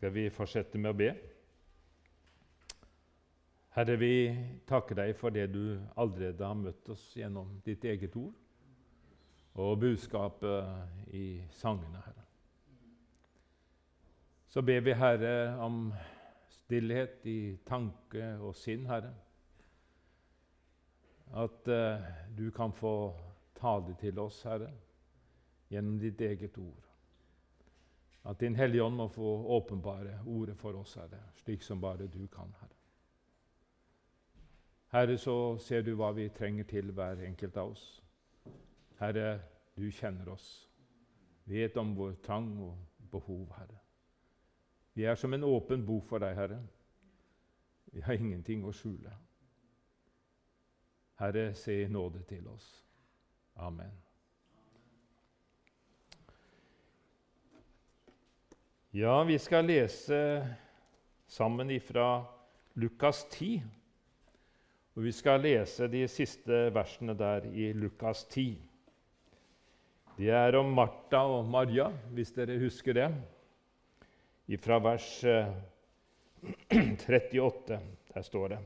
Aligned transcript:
Skal 0.00 0.14
vi 0.14 0.30
fortsette 0.32 0.78
med 0.80 0.94
å 0.94 0.96
be? 0.96 1.10
Herre, 3.76 3.98
vi 4.00 4.14
takker 4.64 4.96
deg 4.96 5.10
for 5.18 5.28
det 5.36 5.42
du 5.52 5.74
allerede 5.92 6.40
har 6.40 6.56
møtt 6.56 6.88
oss 6.88 7.02
gjennom 7.18 7.50
ditt 7.66 7.84
eget 7.84 8.16
ord 8.16 9.60
og 9.60 9.76
budskapet 9.82 11.12
i 11.12 11.26
sangene, 11.52 12.00
Herre. 12.00 12.24
Så 14.48 14.64
ber 14.64 14.80
vi, 14.88 14.96
Herre, 14.96 15.36
om 15.68 15.92
stillhet 16.62 17.28
i 17.28 17.38
tanke 17.68 18.32
og 18.40 18.56
sinn, 18.56 18.88
Herre. 18.88 19.12
At 21.44 21.68
uh, 21.68 22.12
du 22.40 22.46
kan 22.56 22.72
få 22.72 22.94
tale 23.60 24.00
til 24.00 24.24
oss, 24.24 24.46
Herre, 24.48 24.72
gjennom 25.68 26.00
ditt 26.00 26.24
eget 26.24 26.56
ord. 26.56 26.89
At 28.24 28.40
Din 28.40 28.56
Hellige 28.56 28.82
Ånd 28.82 28.96
må 28.96 29.08
få 29.08 29.46
åpenbare 29.56 30.20
ordet 30.26 30.56
for 30.56 30.76
oss, 30.76 30.94
Herre, 30.94 31.22
slik 31.36 31.62
som 31.62 31.80
bare 31.80 32.06
du 32.06 32.26
kan, 32.26 32.54
Herre. 32.60 32.76
Herre, 34.92 35.18
så 35.18 35.58
ser 35.58 35.82
du 35.82 35.94
hva 35.94 36.10
vi 36.12 36.28
trenger 36.28 36.64
til, 36.64 36.92
hver 36.92 37.22
enkelt 37.24 37.56
av 37.56 37.70
oss. 37.70 38.02
Herre, 38.98 39.40
du 39.76 39.90
kjenner 39.90 40.28
oss, 40.28 40.68
vet 41.44 41.76
om 41.76 41.94
vår 41.96 42.18
trang 42.24 42.50
og 42.60 42.76
behov, 43.10 43.46
Herre. 43.56 43.78
Vi 44.94 45.04
er 45.04 45.14
som 45.14 45.34
en 45.34 45.44
åpen 45.44 45.86
bok 45.86 46.08
for 46.08 46.18
deg, 46.18 46.34
Herre. 46.36 46.60
Vi 47.92 48.00
har 48.00 48.18
ingenting 48.18 48.64
å 48.66 48.74
skjule. 48.74 49.14
Herre, 51.20 51.54
se 51.54 51.86
nåde 51.88 52.22
til 52.28 52.48
oss. 52.48 52.68
Amen. 53.56 54.09
Ja, 58.92 59.24
vi 59.24 59.38
skal 59.38 59.66
lese 59.66 60.46
sammen 61.26 61.70
ifra 61.70 62.24
Lukas 62.74 63.26
10. 63.30 63.62
Og 64.96 65.04
vi 65.04 65.12
skal 65.14 65.44
lese 65.44 65.86
de 65.86 66.00
siste 66.10 66.72
versene 66.74 67.14
der 67.14 67.46
i 67.54 67.68
Lukas 67.70 68.24
10. 68.34 68.58
Det 70.16 70.32
er 70.34 70.58
om 70.58 70.74
Martha 70.74 71.22
og 71.22 71.46
Maria, 71.46 71.86
hvis 72.10 72.34
dere 72.34 72.58
husker 72.58 72.98
det, 72.98 73.06
ifra 74.50 74.80
vers 74.82 75.06
38. 76.74 76.74
Eh, 76.74 77.80
der 78.10 78.26
står 78.26 78.56
det 78.56 78.62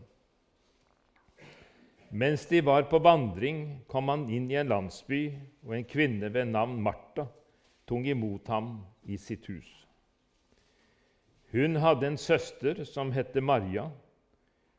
Mens 2.17 2.49
de 2.49 2.65
var 2.65 2.89
på 2.89 2.99
vandring, 2.99 3.85
kom 3.93 4.09
han 4.09 4.25
inn 4.33 4.49
i 4.49 4.57
en 4.57 4.73
landsby, 4.73 5.27
og 5.69 5.77
en 5.77 5.85
kvinne 5.85 6.33
ved 6.33 6.49
navn 6.49 6.81
Martha 6.81 7.29
tung 7.85 8.09
imot 8.09 8.49
ham 8.49 8.79
i 9.05 9.21
sitt 9.21 9.53
hus. 9.53 9.85
Hun 11.55 11.77
hadde 11.79 12.07
en 12.07 12.19
søster 12.19 12.81
som 12.85 13.13
het 13.15 13.37
Maria. 13.39 13.87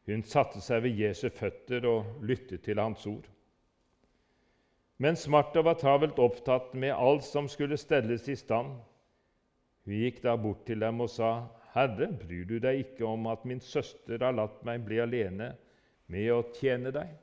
Hun 0.06 0.24
satte 0.28 0.60
seg 0.62 0.84
ved 0.84 1.00
Jesu 1.00 1.30
føtter 1.32 1.86
og 1.88 2.20
lyttet 2.22 2.66
til 2.68 2.82
hans 2.84 3.06
ord. 3.08 3.30
Mens 5.00 5.24
Martha 5.32 5.64
var 5.64 5.80
travelt 5.80 6.20
opptatt 6.20 6.74
med 6.76 6.92
alt 6.92 7.24
som 7.24 7.48
skulle 7.52 7.80
stelles 7.80 8.28
i 8.28 8.36
stand, 8.36 8.76
hun 9.86 10.02
gikk 10.02 10.22
da 10.24 10.36
bort 10.40 10.66
til 10.66 10.80
dem 10.82 11.02
og 11.02 11.10
sa, 11.10 11.48
'Herre, 11.76 12.08
bryr 12.08 12.46
du 12.46 12.60
deg 12.60 12.80
ikke 12.80 13.06
om 13.06 13.28
at 13.28 13.46
min 13.46 13.60
søster 13.60 14.18
har 14.24 14.32
latt 14.32 14.64
meg 14.64 14.86
bli 14.86 15.00
alene 15.00 15.56
med 16.08 16.32
å 16.32 16.42
tjene 16.56 16.92
deg?' 16.92 17.16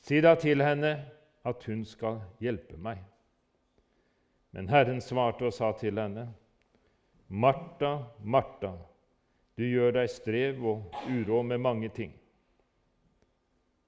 Si 0.00 0.20
da 0.20 0.34
til 0.34 0.62
henne 0.62 0.92
at 1.44 1.64
hun 1.64 1.84
skal 1.84 2.20
hjelpe 2.40 2.76
meg. 2.76 2.98
Men 4.52 4.68
Herren 4.68 5.00
svarte 5.00 5.46
og 5.46 5.52
sa 5.52 5.72
til 5.72 5.98
henne, 5.98 6.28
Martha, 7.28 8.06
Martha, 8.22 8.72
du 9.56 9.64
gjør 9.66 9.96
deg 9.96 10.10
strev 10.12 10.62
og 10.62 10.94
uro 11.10 11.42
med 11.42 11.58
mange 11.58 11.88
ting. 11.90 12.12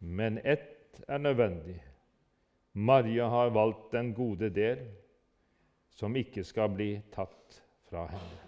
Men 0.01 0.41
ett 0.45 1.03
er 1.07 1.23
nødvendig. 1.23 1.79
Maria 2.73 3.29
har 3.29 3.55
valgt 3.55 3.93
den 3.93 4.13
gode 4.15 4.51
del, 4.55 4.83
som 5.91 6.17
ikke 6.17 6.45
skal 6.47 6.71
bli 6.75 6.93
tatt 7.15 7.63
fra 7.91 8.07
henne. 8.11 8.45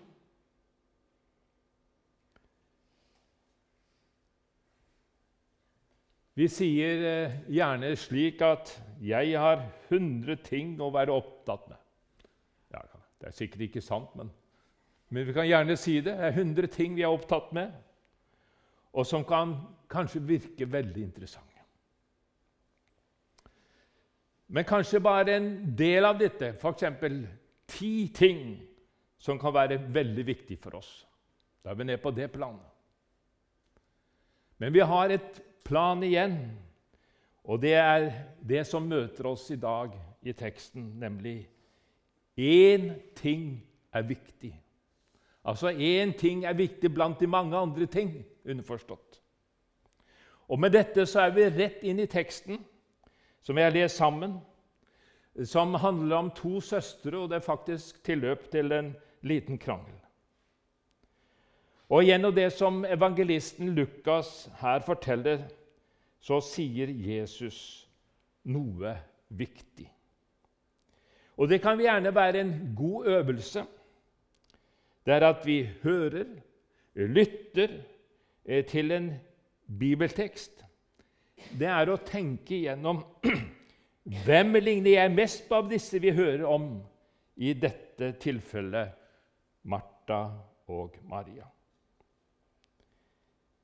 Vi 6.39 6.47
sier 6.49 7.03
eh, 7.05 7.39
gjerne 7.53 7.91
slik 7.99 8.41
at 8.43 8.71
'jeg 9.03 9.39
har 9.39 9.67
hundre 9.91 10.37
ting 10.37 10.79
å 10.81 10.91
være 10.95 11.13
opptatt 11.13 11.69
med'. 11.69 11.83
Ja, 12.73 12.81
det 13.21 13.29
er 13.29 13.37
sikkert 13.37 13.61
ikke 13.61 13.83
sant, 13.83 14.15
men 14.17 14.31
men 15.11 15.27
vi 15.27 15.35
kan 15.35 15.49
gjerne 15.49 15.77
si 15.77 15.99
det. 16.01 16.15
Det 16.15 16.27
er 16.29 16.37
100 16.39 16.71
ting 16.71 16.95
vi 16.95 17.03
er 17.03 17.11
opptatt 17.11 17.51
med, 17.53 17.73
og 18.95 19.07
som 19.07 19.25
kan 19.27 19.57
kanskje 19.91 20.23
virke 20.23 20.69
veldig 20.71 21.03
interessante. 21.03 21.47
Men 24.51 24.67
kanskje 24.67 25.03
bare 25.03 25.37
en 25.37 25.51
del 25.79 26.07
av 26.07 26.19
dette, 26.19 26.55
f.eks. 26.59 26.85
ti 27.71 28.09
ting 28.15 28.59
som 29.19 29.39
kan 29.39 29.55
være 29.55 29.79
veldig 29.95 30.27
viktig 30.27 30.59
for 30.59 30.79
oss. 30.81 30.91
Da 31.63 31.71
er 31.71 31.79
vi 31.79 31.87
nede 31.87 32.03
på 32.03 32.11
det 32.15 32.31
planet. 32.33 32.67
Men 34.59 34.73
vi 34.75 34.81
har 34.81 35.11
et 35.11 35.43
plan 35.65 36.03
igjen, 36.03 36.37
og 37.45 37.63
det 37.63 37.75
er 37.79 38.11
det 38.43 38.65
som 38.67 38.87
møter 38.87 39.31
oss 39.31 39.47
i 39.51 39.59
dag 39.61 39.95
i 40.23 40.35
teksten, 40.37 40.93
nemlig 41.01 41.49
én 42.37 42.93
ting 43.17 43.55
er 43.93 44.03
viktig. 44.07 44.53
Altså 45.45 45.71
én 45.71 46.13
ting 46.19 46.45
er 46.45 46.53
viktig 46.53 46.95
blant 46.95 47.21
de 47.21 47.27
mange 47.27 47.57
andre 47.57 47.87
ting, 47.87 48.27
underforstått. 48.45 49.21
Og 50.49 50.61
Med 50.61 50.71
dette 50.71 51.07
så 51.07 51.21
er 51.21 51.35
vi 51.35 51.49
rett 51.49 51.85
inn 51.87 52.01
i 52.03 52.09
teksten, 52.11 52.59
som 53.43 53.59
jeg 53.59 53.65
har 53.65 53.75
lest 53.75 53.97
sammen, 53.97 54.41
som 55.45 55.75
handler 55.75 56.17
om 56.17 56.31
to 56.35 56.61
søstre, 56.61 57.19
og 57.19 57.31
det 57.31 57.39
er 57.39 57.47
faktisk 57.47 58.03
tilløp 58.05 58.51
til 58.51 58.73
en 58.73 58.97
liten 59.23 59.59
krangel. 59.59 59.95
Og 61.91 62.05
Gjennom 62.05 62.35
det 62.35 62.53
som 62.53 62.85
evangelisten 62.85 63.73
Lukas 63.75 64.49
her 64.61 64.83
forteller, 64.87 65.47
så 66.21 66.41
sier 66.45 66.91
Jesus 66.91 67.89
noe 68.45 68.95
viktig. 69.29 69.89
Og 71.37 71.49
Det 71.49 71.63
kan 71.63 71.81
gjerne 71.81 72.15
være 72.15 72.41
en 72.41 72.75
god 72.77 73.07
øvelse 73.07 73.65
det 75.07 75.15
er 75.17 75.27
at 75.29 75.47
vi 75.47 75.63
hører, 75.83 76.27
lytter 76.95 77.81
eh, 78.45 78.65
til 78.67 78.93
en 78.93 79.13
bibeltekst. 79.79 80.65
Det 81.59 81.69
er 81.71 81.89
å 81.89 82.01
tenke 82.05 82.59
igjennom 82.59 83.03
hvem 84.27 84.59
ligner 84.61 84.99
jeg 84.99 85.15
mest 85.15 85.47
på 85.49 85.61
av 85.63 85.71
disse 85.71 86.01
vi 86.03 86.13
hører 86.13 86.45
om, 86.49 86.73
i 87.41 87.55
dette 87.57 88.13
tilfellet 88.21 88.93
Martha 89.63 90.21
og 90.69 90.99
Maria. 91.09 91.47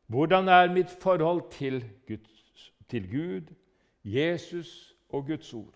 Hvordan 0.06 0.48
er 0.48 0.72
mitt 0.72 0.90
forhold 1.02 1.50
til, 1.50 1.84
Guds, 2.08 2.72
til 2.88 3.10
Gud, 3.10 3.54
Jesus 4.04 4.94
og 5.08 5.26
Guds 5.26 5.52
ord? 5.54 5.74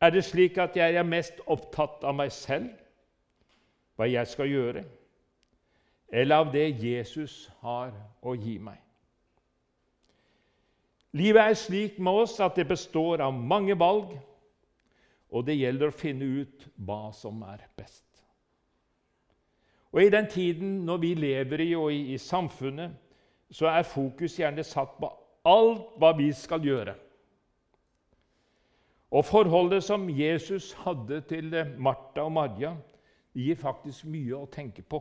Er 0.00 0.10
det 0.10 0.24
slik 0.24 0.58
at 0.58 0.76
jeg 0.76 0.94
er 0.94 1.02
mest 1.02 1.40
opptatt 1.46 2.04
av 2.06 2.14
meg 2.14 2.32
selv? 2.32 2.70
Hva 3.98 4.06
jeg 4.06 4.30
skal 4.30 4.50
gjøre, 4.50 4.84
eller 6.08 6.44
av 6.44 6.52
det 6.54 6.68
Jesus 6.80 7.48
har 7.60 7.90
å 8.22 8.34
gi 8.38 8.56
meg. 8.62 8.78
Livet 11.18 11.42
er 11.42 11.56
slik 11.58 11.98
med 11.98 12.22
oss 12.22 12.36
at 12.40 12.56
det 12.56 12.68
består 12.68 13.24
av 13.24 13.34
mange 13.34 13.74
valg, 13.78 14.12
og 15.28 15.44
det 15.44 15.58
gjelder 15.58 15.90
å 15.90 15.98
finne 15.98 16.28
ut 16.40 16.68
hva 16.76 17.08
som 17.16 17.42
er 17.44 17.66
best. 17.76 18.04
Og 19.92 20.02
I 20.04 20.12
den 20.12 20.28
tiden 20.30 20.84
når 20.86 21.00
vi 21.02 21.12
lever 21.16 21.64
i, 21.64 21.72
og 21.74 21.92
i, 21.92 22.12
i 22.14 22.18
samfunnet, 22.20 22.92
så 23.50 23.70
er 23.72 23.88
fokus 23.88 24.36
gjerne 24.38 24.64
satt 24.64 24.98
på 25.00 25.08
alt 25.48 25.96
hva 26.00 26.12
vi 26.16 26.28
skal 26.36 26.64
gjøre. 26.64 26.94
Og 29.08 29.24
Forholdet 29.24 29.86
som 29.86 30.04
Jesus 30.12 30.74
hadde 30.84 31.22
til 31.30 31.54
Martha 31.80 32.26
og 32.26 32.32
Maria, 32.36 32.74
gir 33.38 33.58
faktisk 33.58 34.06
mye 34.10 34.36
å 34.36 34.48
tenke 34.50 34.82
på. 34.82 35.00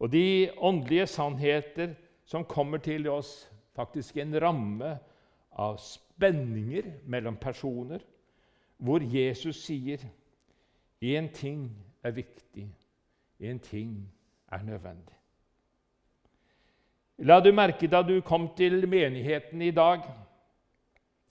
Og 0.00 0.12
de 0.12 0.50
åndelige 0.56 1.06
sannheter 1.06 1.94
som 2.24 2.44
kommer 2.44 2.78
til 2.78 3.08
oss, 3.08 3.48
faktisk 3.76 4.16
en 4.16 4.34
ramme 4.40 4.96
av 5.52 5.78
spenninger 5.80 6.90
mellom 7.04 7.36
personer, 7.36 8.00
hvor 8.76 9.00
Jesus 9.00 9.62
sier 9.64 10.00
én 11.00 11.28
ting 11.32 11.70
er 12.04 12.16
viktig, 12.16 12.66
én 13.40 13.60
ting 13.60 14.08
er 14.52 14.62
nødvendig. 14.64 15.16
La 17.18 17.40
du 17.40 17.52
merke 17.52 17.88
da 17.88 18.02
du 18.02 18.20
kom 18.20 18.50
til 18.56 18.88
menigheten 18.88 19.62
i 19.62 19.70
dag, 19.70 20.02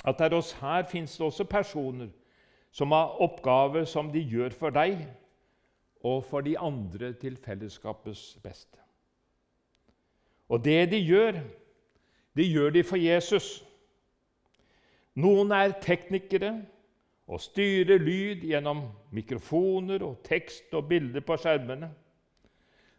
at 0.05 0.19
der 0.19 0.33
oss 0.37 0.53
her 0.61 0.85
fins 0.89 1.17
det 1.17 1.25
også 1.25 1.43
personer 1.43 2.09
som 2.75 2.91
har 2.91 3.21
oppgaver 3.23 3.85
som 3.87 4.11
de 4.11 4.19
gjør 4.19 4.51
for 4.51 4.75
deg 4.75 5.05
og 6.03 6.25
for 6.27 6.43
de 6.43 6.57
andre 6.59 7.13
til 7.15 7.37
fellesskapets 7.39 8.35
beste. 8.43 8.77
Og 10.51 10.59
det 10.65 10.91
de 10.91 10.99
gjør, 10.99 11.39
det 12.35 12.49
gjør 12.51 12.69
de 12.75 12.83
for 12.83 12.99
Jesus. 12.99 13.63
Noen 15.15 15.55
er 15.55 15.77
teknikere 15.81 16.51
og 17.31 17.41
styrer 17.41 17.97
lyd 17.97 18.43
gjennom 18.43 18.83
mikrofoner 19.15 20.03
og 20.03 20.19
tekst 20.27 20.73
og 20.75 20.89
bilder 20.91 21.23
på 21.25 21.39
skjermene. 21.39 21.89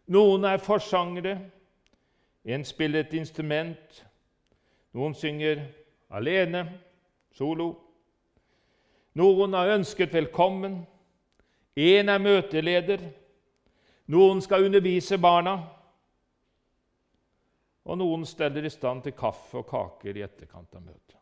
Noen 0.09 0.43
er 0.49 0.57
forsangere. 0.57 1.37
En 2.47 2.65
spiller 2.65 3.05
et 3.05 3.13
instrument. 3.13 4.05
Noen 4.97 5.13
synger 5.13 5.67
alene, 6.09 6.65
solo. 7.35 7.75
Noen 9.17 9.53
har 9.57 9.73
ønsket 9.73 10.13
velkommen. 10.13 10.83
En 11.75 12.09
er 12.09 12.21
møteleder. 12.21 13.01
Noen 14.13 14.41
skal 14.45 14.67
undervise 14.67 15.17
barna. 15.17 15.55
Og 17.87 17.97
noen 17.97 18.25
steller 18.29 18.67
i 18.67 18.71
stand 18.71 19.05
til 19.05 19.15
kaffe 19.17 19.61
og 19.61 19.69
kaker 19.69 20.19
i 20.19 20.25
etterkant 20.25 20.75
av 20.75 20.83
møtet. 20.83 21.15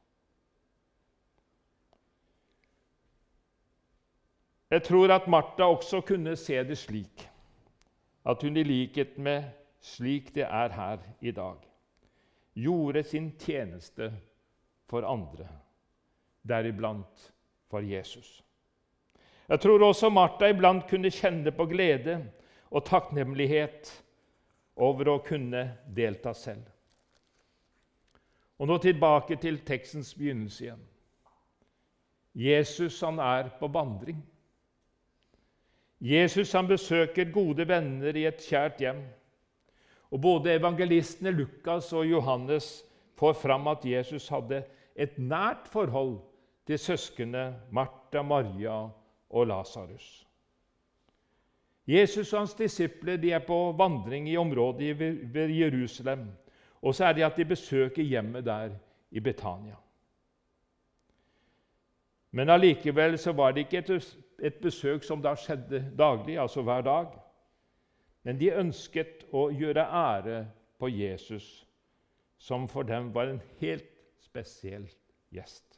Jeg 4.74 4.84
tror 4.84 5.14
at 5.14 5.28
Martha 5.32 5.70
også 5.70 6.02
kunne 6.04 6.34
se 6.36 6.58
det 6.68 6.76
slik, 6.82 7.22
at 8.26 8.42
hun 8.44 8.58
i 8.58 8.64
likhet 8.66 9.14
med 9.22 9.46
slik 9.80 10.34
det 10.36 10.48
er 10.50 10.74
her 10.74 11.06
i 11.22 11.32
dag, 11.32 11.62
gjorde 12.58 13.04
sin 13.06 13.30
tjeneste 13.40 14.10
for 14.90 15.06
andre, 15.08 15.48
deriblant 16.44 17.30
for 17.76 17.84
Jesus. 17.84 18.40
Jeg 19.50 19.60
tror 19.60 19.84
også 19.84 20.10
Martha 20.10 20.48
iblant 20.50 20.88
kunne 20.90 21.12
kjenne 21.12 21.52
på 21.52 21.68
glede 21.68 22.22
og 22.72 22.86
takknemlighet 22.88 23.92
over 24.76 25.12
å 25.12 25.20
kunne 25.26 25.68
delta 25.96 26.32
selv. 26.34 26.64
Og 28.56 28.70
Nå 28.70 28.78
tilbake 28.80 29.36
til 29.42 29.60
tekstens 29.68 30.14
begynnelse 30.16 30.64
igjen. 30.64 30.86
Jesus 32.36 33.02
han 33.04 33.20
er 33.20 33.52
på 33.60 33.68
vandring. 33.72 34.22
Jesus 36.00 36.54
han 36.56 36.68
besøker 36.68 37.32
gode 37.32 37.68
venner 37.68 38.16
i 38.16 38.26
et 38.30 38.40
kjært 38.44 38.80
hjem. 38.84 39.02
Og 40.16 40.22
Både 40.24 40.56
evangelistene 40.56 41.36
Lukas 41.36 41.92
og 41.94 42.08
Johannes 42.08 42.86
får 43.20 43.36
fram 43.44 43.68
at 43.72 43.84
Jesus 43.88 44.30
hadde 44.32 44.64
et 44.96 45.20
nært 45.20 45.68
forhold 45.72 46.18
til 46.68 46.80
søsknene 46.80 47.56
Martha, 47.72 48.22
Maria 48.22 48.90
og 49.30 49.48
Lasarus. 49.48 50.26
Jesus 51.88 52.34
og 52.34 52.40
hans 52.40 52.54
disipler 52.58 53.18
de 53.22 53.32
er 53.32 53.44
på 53.46 53.72
vandring 53.78 54.30
i 54.30 54.38
området 54.38 55.00
ved 55.34 55.50
Jerusalem. 55.54 56.28
Og 56.82 56.96
så 56.96 57.06
er 57.06 57.14
det 57.14 57.24
at 57.24 57.38
de 57.38 57.46
besøker 57.46 58.04
hjemmet 58.04 58.46
der 58.46 58.70
i 59.12 59.20
Betania. 59.20 59.76
Men 62.32 62.50
allikevel 62.50 63.18
så 63.18 63.32
var 63.32 63.52
det 63.52 63.60
ikke 63.60 63.78
et, 63.78 64.18
et 64.40 64.56
besøk 64.62 65.04
som 65.04 65.22
da 65.22 65.36
skjedde 65.36 65.86
daglig, 65.98 66.40
altså 66.40 66.62
hver 66.62 66.82
dag. 66.82 67.08
Men 68.24 68.40
de 68.40 68.52
ønsket 68.52 69.24
å 69.32 69.48
gjøre 69.54 69.86
ære 69.86 70.42
på 70.80 70.90
Jesus, 70.90 71.68
som 72.38 72.68
for 72.68 72.84
dem 72.84 73.14
var 73.14 73.30
en 73.30 73.42
helt 73.62 73.88
spesiell 74.26 74.90
gjest. 75.32 75.75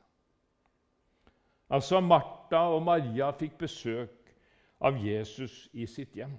Altså 1.70 2.00
Martha 2.00 2.62
og 2.72 2.84
Maria 2.84 3.32
fikk 3.36 3.58
besøk 3.60 4.32
av 4.80 4.98
Jesus 5.04 5.68
i 5.74 5.88
sitt 5.90 6.16
hjem. 6.16 6.36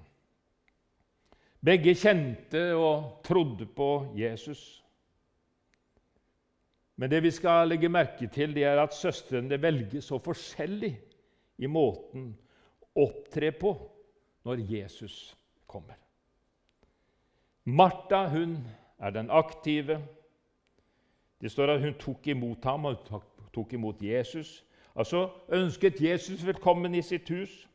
Begge 1.61 1.95
kjente 1.99 2.63
og 2.79 3.19
trodde 3.27 3.67
på 3.67 4.15
Jesus. 4.17 4.63
Men 6.99 7.11
det 7.11 7.23
vi 7.23 7.31
skal 7.35 7.69
legge 7.69 7.91
merke 7.91 8.27
til, 8.31 8.55
det 8.55 8.65
er 8.67 8.81
at 8.83 8.95
søstrene 8.95 9.59
velger 9.63 10.03
så 10.03 10.19
forskjellig 10.23 10.95
i 11.59 11.71
måten 11.71 12.31
å 12.95 13.09
opptre 13.09 13.53
på 13.55 13.75
når 14.47 14.63
Jesus 14.71 15.37
kommer. 15.67 15.99
Martha 17.69 18.25
hun 18.33 18.57
er 18.99 19.11
den 19.15 19.31
aktive. 19.31 20.01
Det 21.39 21.51
står 21.53 21.75
at 21.75 21.83
hun 21.85 21.99
tok 22.01 22.27
imot 22.27 22.65
ham 22.65 22.89
og 22.89 23.05
tok 23.55 23.75
imot 23.77 24.03
Jesus. 24.03 24.65
Altså 24.99 25.29
ønsket 25.49 26.01
Jesus 26.03 26.47
velkommen 26.47 26.95
i 26.95 27.03
sitt 27.03 27.29
hus. 27.29 27.69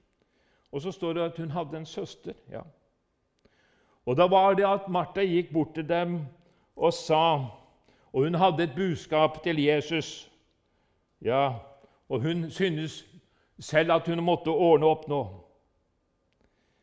Og 0.71 0.81
så 0.81 0.91
står 0.91 1.13
det 1.13 1.21
at 1.21 1.37
hun 1.37 1.51
hadde 1.51 1.77
en 1.77 1.85
søster. 1.85 2.33
ja. 2.51 2.61
Og 4.05 4.17
da 4.17 4.27
var 4.27 4.53
det 4.53 4.65
at 4.67 4.89
Martha 4.89 5.23
gikk 5.23 5.53
bort 5.53 5.75
til 5.75 5.89
dem 5.89 6.19
og 6.75 6.93
sa 6.93 7.45
Og 8.13 8.23
hun 8.23 8.35
hadde 8.35 8.63
et 8.63 8.75
budskap 8.75 9.43
til 9.43 9.59
Jesus. 9.59 10.31
Ja, 11.21 11.53
og 12.09 12.21
hun 12.21 12.51
syntes 12.51 13.05
selv 13.59 13.91
at 13.91 14.07
hun 14.07 14.23
måtte 14.23 14.47
ordne 14.47 14.85
opp 14.85 15.07
nå. 15.07 15.27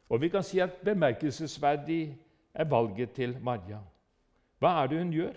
Og 0.08 0.20
vi 0.20 0.28
kan 0.28 0.42
si 0.42 0.58
at 0.58 0.72
bemerkelsesverdig 0.84 2.16
er 2.54 2.64
valget 2.64 3.12
til 3.12 3.36
Maria. 3.40 3.78
Hva 4.58 4.82
er 4.82 4.86
det 4.86 4.98
hun 4.98 5.12
gjør? 5.12 5.32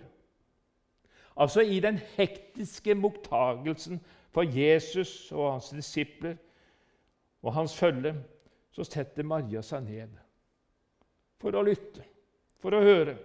Altså 1.36 1.62
I 1.62 1.80
den 1.80 1.98
hektiske 2.18 2.96
mottagelsen 2.96 4.02
for 4.32 4.44
Jesus 4.44 5.32
og 5.32 5.52
hans 5.52 5.70
disipler 5.70 6.36
og 7.42 7.54
hans 7.54 7.78
følge 7.78 8.16
så 8.74 8.86
setter 8.88 9.24
Maria 9.24 9.62
seg 9.62 9.86
ned 9.86 10.14
for 11.44 11.56
å 11.60 11.64
lytte, 11.66 12.06
for 12.64 12.74
å 12.74 12.82
høre. 12.82 13.18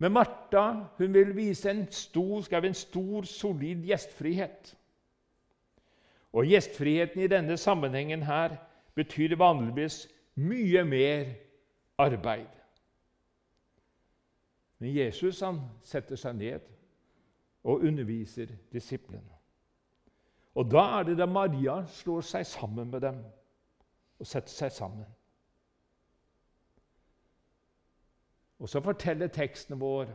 Men 0.00 0.12
Martha 0.12 0.64
hun 0.98 1.14
vil 1.16 1.32
vise 1.36 1.70
en 1.70 1.86
stor, 1.92 2.44
en 2.56 2.76
stor, 2.76 3.24
solid 3.28 3.84
gjestfrihet. 3.88 4.74
Og 6.32 6.46
Gjestfriheten 6.46 7.24
i 7.24 7.28
denne 7.28 7.56
sammenhengen 7.58 8.22
her 8.22 8.54
betyr 8.94 9.34
vanligvis 9.40 10.04
mye 10.40 10.84
mer 10.86 11.32
arbeid. 11.98 12.59
Men 14.80 14.94
Jesus 14.96 15.40
han 15.44 15.60
setter 15.84 16.16
seg 16.16 16.38
ned 16.40 16.64
og 17.64 17.84
underviser 17.84 18.52
disiplene. 18.72 19.36
Og 20.56 20.70
da 20.72 20.82
er 20.98 21.06
det 21.10 21.18
da 21.20 21.28
Maria 21.28 21.82
slår 21.86 22.24
seg 22.26 22.46
sammen 22.48 22.90
med 22.90 23.04
dem 23.04 23.20
og 24.20 24.26
setter 24.26 24.52
seg 24.52 24.72
sammen. 24.72 25.06
Og 28.60 28.68
så 28.68 28.80
forteller 28.84 29.30
teksten 29.32 29.78
vår 29.80 30.10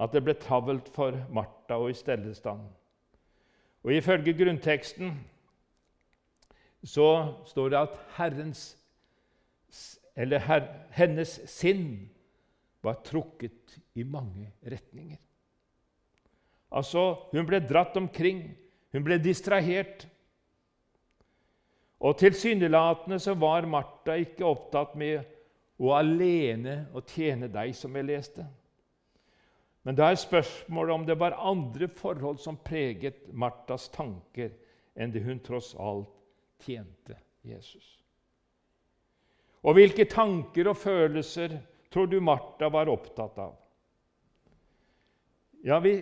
at 0.00 0.12
det 0.14 0.22
ble 0.24 0.36
travelt 0.38 0.88
for 0.94 1.16
Martha 1.32 1.80
og 1.80 1.90
i 1.90 1.96
stellestand. 1.98 2.62
Og 3.82 3.92
ifølge 3.96 4.36
grunnteksten 4.36 5.16
så 6.84 7.34
står 7.46 7.68
det 7.68 7.76
at 7.80 7.98
Herrens, 8.16 8.78
her, 10.16 10.66
hennes 10.96 11.40
sinn 11.46 12.10
var 12.84 13.02
trukket 13.04 13.78
i 13.94 14.04
mange 14.04 14.52
retninger. 14.62 15.18
Altså, 16.70 17.14
hun 17.32 17.46
ble 17.48 17.58
dratt 17.66 17.96
omkring 17.98 18.44
hun 18.90 19.04
ble 19.06 19.18
distrahert. 19.22 20.06
Og 22.00 22.16
tilsynelatende 22.18 23.20
så 23.20 23.36
var 23.38 23.68
Martha 23.68 24.16
ikke 24.18 24.48
opptatt 24.48 24.96
med 24.98 25.20
å 25.80 25.92
alene 25.96 26.86
å 26.96 27.02
tjene 27.06 27.48
deg, 27.52 27.74
som 27.76 27.94
jeg 27.96 28.08
leste. 28.08 28.46
Men 29.84 29.96
da 29.96 30.10
er 30.10 30.20
spørsmålet 30.20 30.94
om 30.94 31.06
det 31.08 31.16
var 31.20 31.38
andre 31.38 31.88
forhold 31.96 32.40
som 32.42 32.58
preget 32.64 33.30
Martas 33.32 33.88
tanker 33.92 34.52
enn 34.96 35.12
det 35.12 35.22
hun 35.24 35.40
tross 35.44 35.72
alt 35.80 36.10
tjente 36.64 37.16
Jesus. 37.46 37.96
Og 39.64 39.76
hvilke 39.76 40.04
tanker 40.08 40.68
og 40.72 40.76
følelser 40.80 41.56
tror 41.90 42.06
du 42.06 42.20
Martha 42.20 42.68
var 42.68 42.88
opptatt 42.88 43.38
av? 43.38 43.56
Ja, 45.62 45.80
Vi 45.80 45.94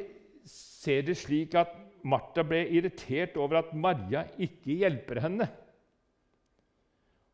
ser 0.48 1.02
det 1.02 1.18
slik 1.18 1.54
at 1.58 1.74
Martha 2.08 2.44
ble 2.46 2.62
irritert 2.70 3.36
over 3.36 3.58
at 3.60 3.74
Maria 3.74 4.22
ikke 4.38 4.78
hjelper 4.80 5.20
henne. 5.20 5.48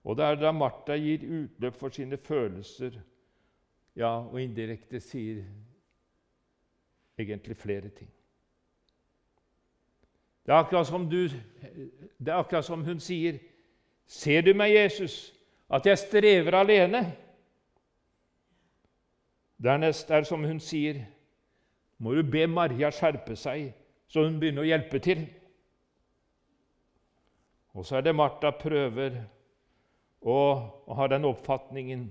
Og 0.04 0.16
det 0.16 0.24
er 0.24 0.40
da 0.40 0.52
Martha 0.52 0.96
gir 0.98 1.22
utløp 1.24 1.76
for 1.78 1.94
sine 1.94 2.16
følelser 2.20 2.96
ja, 3.94 4.10
og 4.18 4.40
indirekte 4.40 5.00
sier 5.00 5.44
egentlig 7.18 7.56
flere 7.56 7.88
ting. 7.94 8.10
Det 10.44 10.52
er 10.52 10.60
akkurat 10.60 10.86
som, 10.86 11.06
du, 11.08 11.28
det 12.18 12.32
er 12.32 12.36
akkurat 12.36 12.64
som 12.64 12.84
hun 12.84 13.00
sier, 13.00 13.38
'Ser 14.06 14.42
du 14.44 14.52
meg, 14.54 14.74
Jesus, 14.74 15.32
at 15.70 15.86
jeg 15.86 15.98
strever 15.98 16.54
alene?' 16.54 17.23
Dernest 19.62 20.10
er 20.10 20.22
som 20.22 20.44
hun 20.44 20.60
sier, 20.60 21.04
'Må 21.98 22.14
du 22.14 22.22
be 22.22 22.46
Maria 22.46 22.90
skjerpe 22.90 23.36
seg, 23.36 23.72
så 24.08 24.24
hun 24.24 24.40
begynner 24.40 24.62
å 24.62 24.66
hjelpe 24.66 24.98
til. 24.98 25.26
Og 27.74 27.86
så 27.86 27.96
er 27.96 28.00
det 28.00 28.14
Martha 28.14 28.50
prøver 28.50 29.24
å, 30.20 30.36
ha 30.94 31.06
den 31.06 31.24
oppfatningen 31.24 32.04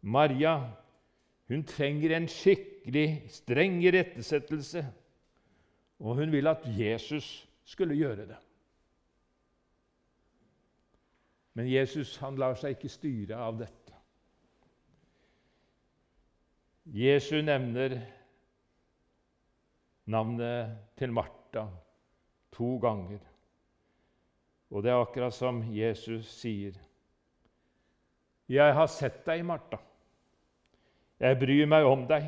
Maria 0.00 0.56
hun 1.48 1.64
trenger 1.64 2.16
en 2.16 2.26
skikkelig 2.28 3.30
streng 3.32 3.82
irettesettelse, 3.84 4.84
og 5.98 6.16
hun 6.16 6.32
vil 6.32 6.48
at 6.48 6.64
Jesus 6.78 7.48
skulle 7.64 7.96
gjøre 7.96 8.26
det. 8.26 8.40
Men 11.54 11.70
Jesus 11.70 12.16
han 12.18 12.36
lar 12.40 12.56
seg 12.58 12.74
ikke 12.74 12.90
styre 12.90 13.38
av 13.38 13.60
dette. 13.60 13.83
Jesus 16.84 17.44
nevner 17.44 17.96
navnet 20.04 20.74
til 20.98 21.12
Martha 21.12 21.64
to 22.52 22.76
ganger. 22.82 23.22
Og 24.70 24.82
det 24.82 24.90
er 24.92 25.00
akkurat 25.00 25.34
som 25.34 25.62
Jesus 25.72 26.28
sier. 26.28 26.76
Jeg 28.50 28.74
har 28.76 28.88
sett 28.92 29.22
deg, 29.24 29.44
Martha. 29.46 29.78
Jeg 31.20 31.38
bryr 31.40 31.68
meg 31.70 31.86
om 31.88 32.04
deg. 32.08 32.26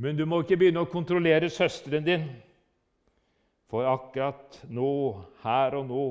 Men 0.00 0.16
du 0.16 0.24
må 0.28 0.40
ikke 0.42 0.58
begynne 0.60 0.84
å 0.84 0.88
kontrollere 0.88 1.48
søsteren 1.52 2.04
din, 2.04 2.24
for 3.66 3.88
akkurat 3.88 4.60
nå, 4.68 4.88
her 5.42 5.76
og 5.76 5.86
nå, 5.88 6.06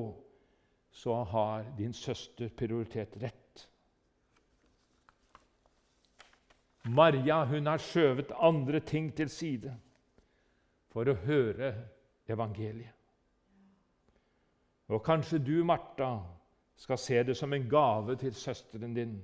så 0.92 1.22
har 1.30 1.66
din 1.78 1.94
søster 1.94 2.50
prioritet 2.56 3.14
rett. 3.22 3.45
Maria 6.86 7.44
hun 7.44 7.66
har 7.66 7.82
skjøvet 7.82 8.32
andre 8.38 8.80
ting 8.80 9.10
til 9.16 9.30
side 9.30 9.72
for 10.92 11.08
å 11.10 11.16
høre 11.26 11.72
evangeliet. 12.30 12.92
Og 14.86 15.02
kanskje 15.02 15.40
du, 15.42 15.64
Martha, 15.66 16.20
skal 16.76 16.98
se 16.98 17.22
det 17.22 17.34
som 17.36 17.52
en 17.52 17.68
gave 17.68 18.16
til 18.20 18.34
søsteren 18.34 18.94
din 18.94 19.16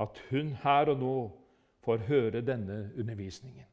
at 0.00 0.18
hun 0.30 0.54
her 0.62 0.88
og 0.88 0.98
nå 0.98 1.16
får 1.84 2.06
høre 2.08 2.40
denne 2.40 2.92
undervisningen. 2.96 3.66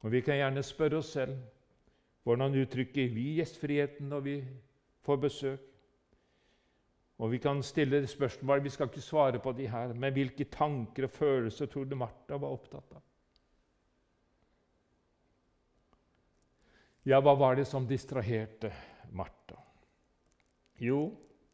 Og 0.00 0.12
Vi 0.12 0.20
kan 0.20 0.36
gjerne 0.36 0.62
spørre 0.62 0.96
oss 0.96 1.12
selv 1.12 1.36
hvordan 2.22 2.54
uttrykker 2.62 3.08
vi 3.14 3.34
gjestfriheten 3.36 4.08
når 4.08 4.20
vi 4.20 4.36
får 5.00 5.16
besøk. 5.16 5.69
Og 7.20 7.30
Vi 7.30 7.38
kan 7.38 7.62
stille 7.62 8.06
spørsmål, 8.06 8.62
vi 8.64 8.70
skal 8.72 8.88
ikke 8.88 9.00
svare 9.00 9.38
på 9.38 9.52
de 9.52 9.66
her, 9.68 9.92
men 9.92 10.12
hvilke 10.12 10.44
tanker 10.44 11.04
og 11.04 11.10
følelser 11.10 11.66
tror 11.66 11.84
du 11.84 11.96
Martha 11.96 12.38
var 12.40 12.54
opptatt 12.54 12.94
av? 12.96 13.02
Ja, 17.04 17.20
hva 17.20 17.34
var 17.36 17.56
det 17.56 17.66
som 17.68 17.86
distraherte 17.88 18.72
Martha? 19.12 19.58
Jo, 20.80 21.10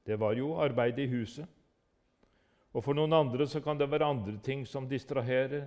det 0.06 0.20
var 0.20 0.38
jo 0.38 0.54
arbeidet 0.62 1.06
i 1.06 1.10
huset. 1.10 1.46
Og 2.70 2.84
for 2.84 2.94
noen 2.94 3.14
andre 3.16 3.46
så 3.50 3.62
kan 3.64 3.78
det 3.78 3.90
være 3.90 4.06
andre 4.06 4.38
ting 4.38 4.66
som 4.66 4.86
distraherer, 4.88 5.66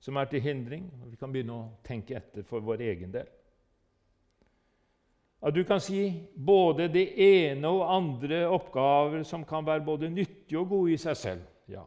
som 0.00 0.16
er 0.16 0.28
til 0.28 0.44
hindring. 0.44 0.90
Vi 1.08 1.16
kan 1.16 1.32
begynne 1.32 1.56
å 1.56 1.68
tenke 1.86 2.16
etter 2.18 2.44
for 2.44 2.60
vår 2.60 2.84
egen 2.90 3.12
del. 3.14 3.28
At 5.42 5.54
du 5.54 5.62
kan 5.64 5.80
si 5.80 6.26
både 6.34 6.88
det 6.90 7.06
ene 7.22 7.68
og 7.68 7.94
andre 7.96 8.46
oppgaver 8.48 9.22
som 9.22 9.44
kan 9.44 9.66
være 9.66 9.84
både 9.84 10.10
nyttige 10.10 10.58
og 10.58 10.68
gode 10.68 10.92
i 10.92 10.96
seg 10.98 11.16
selv. 11.16 11.42
Ja, 11.68 11.82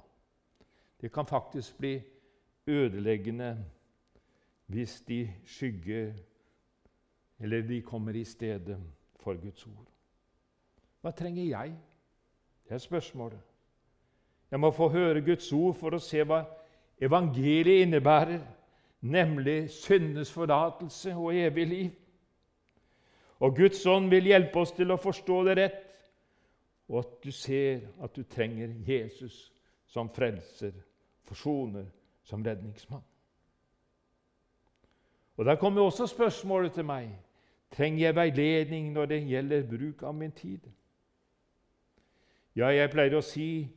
Det 1.01 1.12
kan 1.12 1.25
faktisk 1.25 1.77
bli 1.77 2.01
ødeleggende 2.67 3.58
hvis 4.67 5.01
de 5.01 5.34
skygger 5.46 6.13
eller 7.39 7.62
de 7.62 7.81
kommer 7.81 8.12
i 8.15 8.24
stedet 8.24 8.77
for 9.20 9.34
Guds 9.34 9.65
ord. 9.65 9.88
Hva 11.01 11.12
trenger 11.12 11.43
jeg? 11.43 11.74
Det 12.63 12.74
er 12.74 12.77
spørsmålet. 12.77 13.39
Jeg 14.51 14.60
må 14.60 14.72
få 14.72 14.89
høre 14.89 15.22
Guds 15.22 15.51
ord 15.53 15.75
for 15.75 15.96
å 15.96 16.00
se 16.00 16.24
hva 16.24 16.43
evangeliet 17.01 17.86
innebærer, 17.86 18.39
nemlig 19.01 19.70
syndenes 19.74 20.31
forlatelse 20.31 21.15
og 21.15 21.36
evig 21.36 21.67
liv. 21.67 21.89
Og 23.41 23.55
Guds 23.57 23.86
ånd 23.89 24.12
vil 24.12 24.29
hjelpe 24.29 24.62
oss 24.62 24.74
til 24.77 24.93
å 24.93 25.00
forstå 25.01 25.38
det 25.48 25.55
rett, 25.57 25.88
og 26.91 27.00
at 27.01 27.13
du 27.24 27.31
ser 27.33 27.88
at 28.03 28.13
du 28.13 28.24
trenger 28.27 28.74
Jesus 28.86 29.48
som 29.89 30.12
frelser, 30.13 30.75
forsoner, 31.25 31.88
som 32.24 32.43
redningsmann. 32.45 33.03
Og 35.38 35.45
Der 35.45 35.55
kommer 35.55 35.81
også 35.81 36.05
spørsmålet 36.07 36.74
til 36.74 36.86
meg 36.86 37.10
trenger 37.71 38.03
jeg 38.03 38.15
veiledning 38.15 38.91
når 38.93 39.05
det 39.05 39.21
gjelder 39.25 39.67
bruk 39.67 40.03
av 40.03 40.15
min 40.15 40.31
tid. 40.31 40.67
Ja, 42.55 42.67
jeg 42.67 42.91
pleier 42.91 43.15
å 43.15 43.24
si 43.25 43.69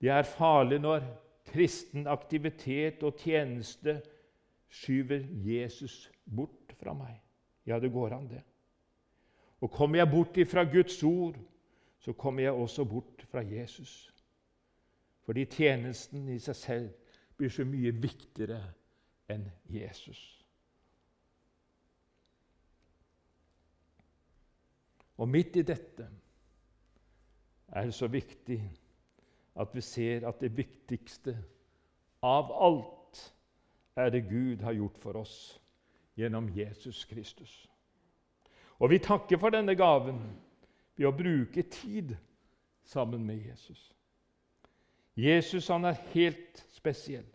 det 0.00 0.08
er 0.08 0.24
farlig 0.24 0.80
når 0.80 1.04
kristen 1.52 2.06
aktivitet 2.08 3.02
og 3.04 3.20
tjeneste 3.20 3.98
skyver 4.72 5.26
Jesus 5.44 6.06
bort 6.24 6.72
fra 6.80 6.94
meg. 6.96 7.18
Ja, 7.68 7.78
det 7.78 7.92
går 7.92 8.16
an, 8.16 8.28
det. 8.30 8.40
Og 9.60 9.70
kommer 9.70 9.98
jeg 9.98 10.10
bort 10.10 10.38
fra 10.48 10.64
Guds 10.64 11.02
ord, 11.02 11.36
så 11.98 12.12
kommer 12.12 12.42
jeg 12.42 12.52
også 12.52 12.84
bort 12.84 13.26
fra 13.30 13.40
Jesus. 13.40 14.14
Fordi 15.22 15.44
tjenesten 15.44 16.28
i 16.28 16.38
seg 16.38 16.56
selv 16.56 16.90
blir 17.36 17.52
så 17.52 17.64
mye 17.64 17.92
viktigere 17.92 18.62
enn 19.30 19.44
Jesus. 19.68 20.20
Og 25.20 25.28
midt 25.28 25.56
i 25.60 25.62
dette 25.62 26.08
er 27.68 27.84
det 27.84 27.94
så 27.94 28.08
viktig 28.08 28.58
at 29.60 29.74
vi 29.74 29.80
ser 29.80 30.28
at 30.28 30.40
det 30.40 30.56
viktigste 30.56 31.36
av 32.24 32.52
alt 32.52 33.34
er 33.96 34.10
det 34.10 34.28
Gud 34.28 34.64
har 34.64 34.72
gjort 34.72 34.98
for 34.98 35.20
oss 35.20 35.60
gjennom 36.16 36.48
Jesus 36.56 37.04
Kristus. 37.04 37.69
Og 38.80 38.90
vi 38.90 38.98
takker 38.98 39.38
for 39.38 39.52
denne 39.52 39.76
gaven 39.76 40.20
ved 40.96 41.06
å 41.08 41.16
bruke 41.16 41.62
tid 41.62 42.14
sammen 42.84 43.24
med 43.26 43.36
Jesus. 43.44 43.90
Jesus 45.16 45.68
han 45.68 45.84
er 45.84 46.00
helt 46.14 46.64
spesiell. 46.72 47.26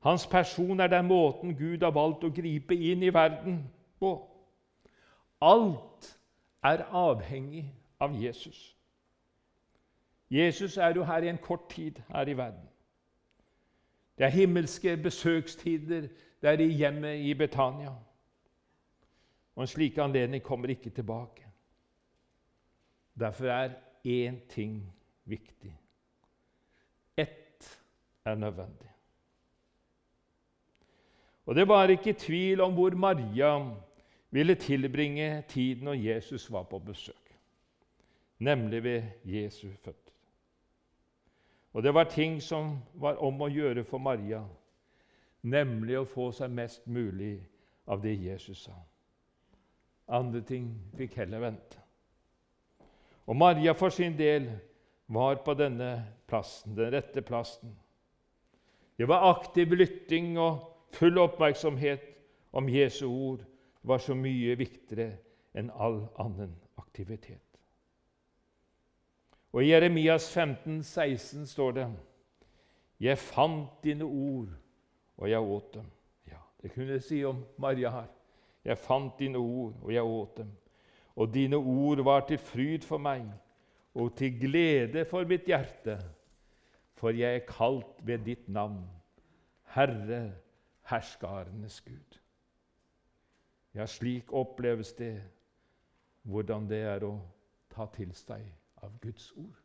Hans 0.00 0.26
person 0.26 0.80
er 0.80 0.86
den 0.86 1.06
måten 1.06 1.56
Gud 1.58 1.82
har 1.82 1.90
valgt 1.90 2.24
å 2.24 2.30
gripe 2.30 2.74
inn 2.74 3.02
i 3.02 3.14
verden 3.14 3.64
på. 3.98 4.14
Alt 5.42 6.12
er 6.62 6.86
avhengig 6.94 7.64
av 8.00 8.14
Jesus. 8.14 8.76
Jesus 10.30 10.76
er 10.76 10.94
jo 10.94 11.04
her 11.04 11.24
i 11.24 11.32
en 11.32 11.38
kort 11.42 11.70
tid 11.70 11.98
her 12.08 12.28
i 12.28 12.36
verden. 12.36 12.68
Det 14.18 14.26
er 14.26 14.34
himmelske 14.34 14.96
besøkstider 14.96 16.08
der 16.42 16.60
i 16.60 16.66
hjemmet 16.66 17.26
i 17.26 17.34
Betania. 17.34 17.94
Og 19.58 19.64
en 19.64 19.70
slik 19.70 19.96
anledning 19.98 20.42
kommer 20.42 20.70
ikke 20.70 20.90
tilbake. 20.94 21.42
Derfor 23.18 23.50
er 23.50 23.72
én 24.06 24.36
ting 24.48 24.76
viktig. 25.24 25.72
Ett 27.16 27.82
er 28.24 28.34
nødvendig. 28.34 28.90
Og 31.46 31.54
Det 31.54 31.68
var 31.68 31.88
ikke 31.88 32.12
tvil 32.12 32.60
om 32.60 32.72
hvor 32.72 32.90
Maria 32.90 33.74
ville 34.30 34.54
tilbringe 34.54 35.42
tiden 35.48 35.84
når 35.84 35.94
Jesus 35.94 36.52
var 36.52 36.62
på 36.62 36.78
besøk, 36.78 37.38
nemlig 38.38 38.82
ved 38.82 39.02
Jesu 39.24 39.68
føtter. 39.84 40.12
Og 41.72 41.82
det 41.82 41.94
var 41.94 42.04
ting 42.04 42.42
som 42.42 42.78
var 42.94 43.16
om 43.16 43.42
å 43.42 43.48
gjøre 43.48 43.84
for 43.84 43.98
Maria, 43.98 44.44
nemlig 45.42 45.98
å 45.98 46.04
få 46.04 46.30
seg 46.32 46.50
mest 46.50 46.86
mulig 46.86 47.40
av 47.86 48.02
det 48.02 48.14
Jesus 48.22 48.62
sa. 48.62 48.76
Andre 50.08 50.40
ting 50.40 50.70
fikk 50.96 51.18
heller 51.20 51.42
vente. 51.42 51.80
Og 53.28 53.36
Maria 53.36 53.74
for 53.76 53.92
sin 53.92 54.16
del 54.16 54.48
var 55.06 55.42
på 55.44 55.54
denne 55.54 55.90
plassen, 56.28 56.76
den 56.76 56.92
rette 56.92 57.22
plassen. 57.22 57.74
Det 58.96 59.08
var 59.08 59.28
aktiv 59.30 59.72
lytting 59.76 60.38
og 60.40 60.64
full 60.96 61.18
oppmerksomhet 61.20 62.06
om 62.52 62.68
Jesu 62.68 63.06
ord 63.06 63.44
var 63.82 64.00
så 64.02 64.16
mye 64.16 64.56
viktigere 64.58 65.18
enn 65.54 65.70
all 65.70 66.00
annen 66.20 66.56
aktivitet. 66.80 67.44
Og 69.52 69.64
I 69.64 69.70
Jeremias 69.70 70.28
15, 70.32 70.82
16 70.82 71.46
står 71.46 71.72
det 71.76 71.86
Jeg 73.00 73.18
fant 73.18 73.84
dine 73.84 74.04
ord, 74.04 74.48
og 75.16 75.30
jeg 75.30 75.40
åt 75.40 75.74
dem. 75.74 75.86
Ja, 76.26 76.40
Det 76.62 76.72
kunne 76.72 76.92
jeg 76.92 77.02
si 77.02 77.24
om 77.24 77.44
Maria 77.58 77.90
her. 77.90 78.17
Jeg 78.68 78.76
fant 78.84 79.14
dine 79.18 79.40
ord, 79.40 79.76
og 79.82 79.92
jeg 79.94 80.04
åt 80.04 80.36
dem. 80.36 80.50
Og 81.16 81.34
dine 81.34 81.56
ord 81.56 82.02
var 82.04 82.26
til 82.28 82.38
fryd 82.38 82.84
for 82.84 83.00
meg 83.00 83.24
og 83.98 84.12
til 84.18 84.36
glede 84.38 85.02
for 85.08 85.26
mitt 85.26 85.48
hjerte, 85.48 85.96
for 86.94 87.16
jeg 87.16 87.40
er 87.40 87.46
kalt 87.48 88.04
ved 88.06 88.26
ditt 88.26 88.48
navn, 88.52 88.84
Herre, 89.74 90.34
herskarenes 90.90 91.80
Gud. 91.86 92.18
Ja, 93.74 93.86
slik 93.86 94.32
oppleves 94.32 94.92
det 94.98 95.16
hvordan 96.28 96.68
det 96.68 96.82
er 96.84 97.04
å 97.08 97.14
ta 97.72 97.88
til 97.94 98.12
seg 98.16 98.44
av 98.84 98.94
Guds 99.02 99.30
ord. 99.36 99.58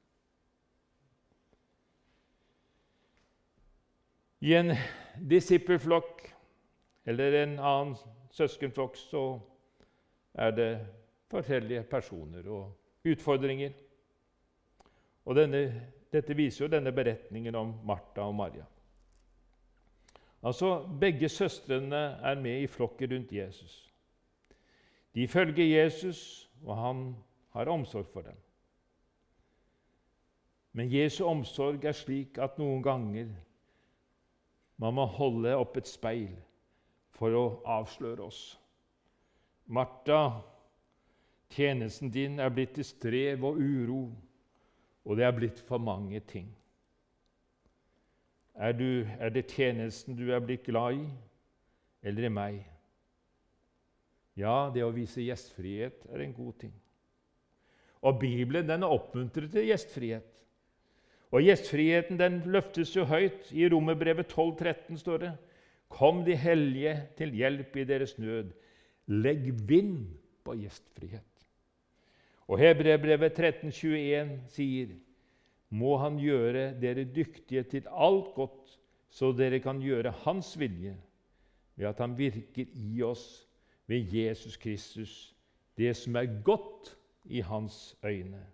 I 4.44 4.58
en 4.60 4.74
disippelflokk 5.30 6.26
eller 7.08 7.40
en 7.44 7.56
annen 7.60 7.96
søskenflokk 8.34 8.98
så 8.98 9.24
er 10.34 10.52
det 10.52 10.72
forskjellige 11.30 11.84
personer 11.84 12.48
og 12.50 12.72
utfordringer. 13.06 13.72
Og 15.26 15.36
denne, 15.36 15.90
Dette 16.14 16.36
viser 16.38 16.66
jo 16.66 16.70
denne 16.70 16.92
beretningen 16.94 17.56
om 17.56 17.72
Martha 17.86 18.22
og 18.22 18.36
Maria. 18.36 18.66
Altså, 20.44 20.88
Begge 21.00 21.30
søstrene 21.30 22.02
er 22.22 22.36
med 22.36 22.62
i 22.62 22.68
flokken 22.68 23.14
rundt 23.14 23.32
Jesus. 23.34 23.94
De 25.16 25.28
følger 25.28 25.84
Jesus, 25.84 26.50
og 26.64 26.78
han 26.78 27.16
har 27.54 27.66
omsorg 27.66 28.06
for 28.14 28.22
dem. 28.22 28.36
Men 30.72 30.94
Jesu 30.94 31.26
omsorg 31.26 31.86
er 31.86 31.92
slik 31.92 32.38
at 32.38 32.58
noen 32.58 32.82
ganger 32.84 33.30
man 34.78 34.94
må 34.94 35.06
holde 35.06 35.54
opp 35.56 35.78
et 35.78 35.88
speil 35.88 36.32
for 37.18 37.36
å 37.38 37.46
avsløre 37.70 38.26
oss. 38.26 38.42
Martha, 39.66 40.42
tjenesten 41.54 42.12
din 42.12 42.40
er 42.42 42.52
blitt 42.54 42.76
til 42.78 42.88
strev 42.88 43.46
og 43.48 43.62
uro, 43.62 44.04
og 45.04 45.18
det 45.20 45.28
er 45.28 45.36
blitt 45.38 45.62
for 45.68 45.82
mange 45.82 46.20
ting. 46.28 46.50
Er, 48.54 48.76
du, 48.78 49.06
er 49.20 49.34
det 49.34 49.50
tjenesten 49.50 50.18
du 50.18 50.28
er 50.34 50.44
blitt 50.44 50.66
glad 50.68 51.00
i, 51.02 51.08
eller 52.06 52.28
i 52.28 52.34
meg? 52.34 52.60
Ja, 54.38 54.70
det 54.74 54.84
å 54.86 54.94
vise 54.94 55.24
gjestfrihet 55.26 56.06
er 56.14 56.24
en 56.26 56.36
god 56.36 56.54
ting. 56.66 56.74
Og 58.04 58.20
Bibelen 58.20 58.68
den 58.68 58.86
oppmuntrer 58.86 59.48
til 59.50 59.70
gjestfrihet. 59.70 60.28
Og 61.34 61.42
gjestfriheten 61.42 62.20
den 62.20 62.42
løftes 62.54 62.92
jo 62.94 63.08
høyt. 63.10 63.48
I 63.54 63.70
Romerbrevet 63.72 64.30
12,13 64.34 65.00
står 65.02 65.22
det:" 65.24 65.34
Kom 65.94 66.24
de 66.26 66.36
hellige 66.36 66.96
til 67.18 67.36
hjelp 67.38 67.76
i 67.78 67.86
deres 67.86 68.18
nød. 68.18 68.52
Legg 69.06 69.52
vind 69.70 70.08
på 70.44 70.56
gjestfrihet. 70.58 71.46
Og 72.48 72.60
Hebreerbrevet 72.60 73.40
13,21 73.40 74.38
sier:" 74.50 74.96
må 75.74 75.96
han 75.98 76.20
gjøre 76.22 76.68
dere 76.78 77.04
dyktige 77.16 77.64
til 77.64 77.88
alt 77.90 78.34
godt, 78.36 78.76
så 79.10 79.32
dere 79.34 79.60
kan 79.60 79.80
gjøre 79.82 80.12
Hans 80.24 80.54
vilje, 80.60 80.94
ved 81.76 81.88
at 81.90 82.02
han 82.02 82.18
virker 82.18 82.66
i 82.74 83.02
oss 83.02 83.48
ved 83.88 84.14
Jesus 84.14 84.58
Kristus, 84.58 85.36
det 85.78 85.96
som 85.98 86.16
er 86.16 86.30
godt 86.46 86.94
i 87.26 87.42
Hans 87.42 87.96
øyne. 88.06 88.46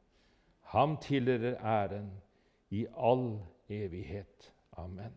Ham 0.72 0.98
tilhører 1.04 1.60
æren 1.60 2.12
i 2.70 2.86
all 2.96 3.40
evighet. 3.70 4.54
Amen. 4.78 5.12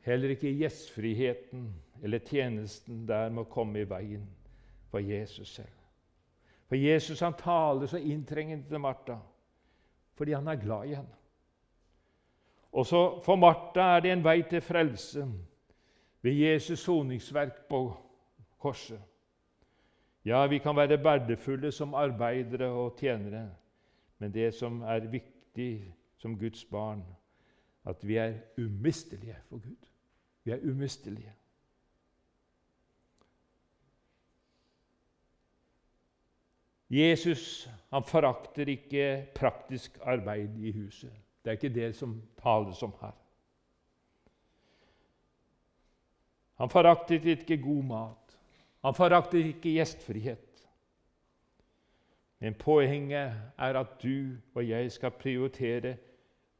Heller 0.00 0.28
ikke 0.28 0.54
gjestfriheten 0.56 1.74
eller 2.02 2.18
tjenesten 2.18 3.04
der 3.08 3.28
må 3.30 3.44
komme 3.44 3.80
i 3.82 3.88
veien 3.88 4.24
for 4.90 4.98
Jesus 4.98 5.48
selv. 5.48 5.76
For 6.68 6.76
Jesus 6.76 7.20
han 7.20 7.34
taler 7.34 7.86
så 7.86 7.98
inntrengende 7.98 8.68
til 8.68 8.80
Martha 8.80 9.18
fordi 10.14 10.32
han 10.32 10.48
er 10.48 10.60
glad 10.60 10.84
i 10.84 10.94
henne. 10.94 11.16
Også 12.72 13.20
For 13.24 13.36
Martha 13.36 13.96
er 13.96 14.00
det 14.00 14.12
en 14.12 14.24
vei 14.24 14.42
til 14.42 14.60
frelse 14.60 15.24
ved 16.22 16.32
Jesus 16.32 16.78
soningsverk 16.78 17.64
på 17.68 17.96
korset. 18.58 19.00
Ja, 20.24 20.46
vi 20.46 20.58
kan 20.58 20.76
være 20.76 21.04
verdifulle 21.04 21.72
som 21.72 21.94
arbeidere 21.94 22.68
og 22.68 22.98
tjenere, 22.98 23.50
men 24.18 24.34
det 24.34 24.54
som 24.54 24.82
er 24.82 25.08
viktig 25.08 25.94
som 26.16 26.38
Guds 26.38 26.64
barn, 26.64 27.02
at 27.84 28.08
vi 28.08 28.16
er 28.16 28.34
umistelige 28.58 29.36
for 29.48 29.56
Gud. 29.56 29.89
Vi 30.44 30.50
er 30.50 30.62
umistelige. 30.62 31.34
Jesus 36.90 37.70
han 37.90 38.04
forakter 38.04 38.68
ikke 38.68 39.26
praktisk 39.34 39.98
arbeid 40.02 40.58
i 40.58 40.72
huset. 40.72 41.12
Det 41.44 41.50
er 41.50 41.58
ikke 41.58 41.74
det 41.74 41.94
som 41.96 42.22
tales 42.42 42.82
om 42.82 42.94
her. 43.00 43.14
Han 46.60 46.70
foraktet 46.70 47.24
ikke 47.24 47.62
god 47.62 47.84
mat. 47.84 48.36
Han 48.84 48.94
foraktet 48.94 49.46
ikke 49.46 49.60
gjestfrihet. 49.78 50.68
Men 52.40 52.54
poenget 52.54 53.32
er 53.58 53.78
at 53.80 54.02
du 54.02 54.36
og 54.54 54.68
jeg 54.68 54.92
skal 54.92 55.10
prioritere 55.10 55.96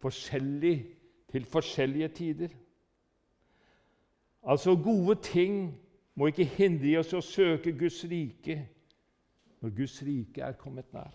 forskjellig 0.00 0.86
til 1.32 1.44
forskjellige 1.44 2.08
tider. 2.08 2.48
Altså, 4.42 4.76
gode 4.76 5.14
ting 5.22 5.80
må 6.14 6.26
ikke 6.26 6.44
hindre 6.44 6.98
oss 6.98 7.12
å 7.12 7.20
søke 7.24 7.72
Guds 7.78 8.04
rike 8.04 8.56
når 9.60 9.74
Guds 9.76 10.02
rike 10.02 10.42
er 10.42 10.56
kommet 10.56 10.92
nær. 10.92 11.12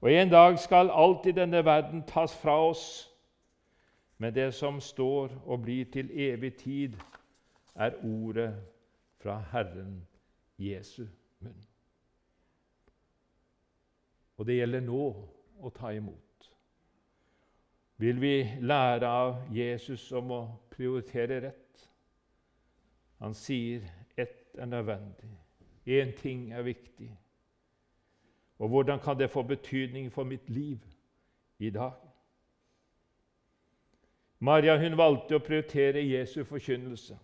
Og 0.00 0.12
En 0.12 0.28
dag 0.28 0.58
skal 0.58 0.90
alt 0.92 1.26
i 1.26 1.32
denne 1.32 1.64
verden 1.64 2.02
tas 2.08 2.36
fra 2.36 2.56
oss, 2.68 3.12
men 4.18 4.34
det 4.34 4.54
som 4.54 4.80
står 4.80 5.32
og 5.44 5.62
blir 5.62 5.84
til 5.92 6.10
evig 6.10 6.54
tid, 6.56 6.96
er 7.74 7.92
ordet 8.04 8.54
fra 9.20 9.38
Herren 9.52 10.06
Jesu 10.58 11.04
munn. 11.40 11.64
Og 14.36 14.46
det 14.46 14.56
gjelder 14.56 14.80
nå 14.80 15.02
å 15.60 15.72
ta 15.76 15.92
imot. 15.92 16.48
Vil 17.96 18.20
vi 18.20 18.34
lære 18.60 19.08
av 19.08 19.36
Jesus 19.52 20.12
om 20.12 20.30
å 20.30 20.40
prioritere 20.70 21.40
rett? 21.48 21.65
Han 23.18 23.34
sier 23.34 23.84
ett 24.16 24.56
er 24.58 24.66
nødvendig. 24.66 25.30
Én 25.86 26.16
ting 26.16 26.52
er 26.52 26.62
viktig. 26.62 27.18
Og 28.58 28.68
hvordan 28.68 29.00
kan 29.00 29.18
det 29.18 29.30
få 29.30 29.42
betydning 29.42 30.12
for 30.12 30.24
mitt 30.24 30.50
liv 30.50 30.78
i 31.58 31.70
dag? 31.70 31.92
Maria 34.38 34.76
hun 34.78 34.96
valgte 34.98 35.36
å 35.36 35.44
prioritere 35.44 36.04
Jesu 36.04 36.42
forkynnelse. 36.44 37.16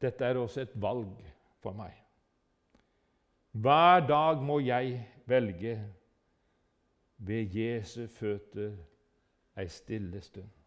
Dette 0.00 0.24
er 0.24 0.38
også 0.40 0.64
et 0.64 0.76
valg 0.80 1.18
for 1.60 1.76
meg. 1.76 1.92
Hver 3.52 4.06
dag 4.06 4.40
må 4.42 4.60
jeg 4.64 5.02
velge 5.28 5.74
ved 7.18 7.56
Jesu 7.56 8.06
føtter 8.06 8.76
ei 9.56 9.68
stille 9.68 10.20
stund. 10.24 10.59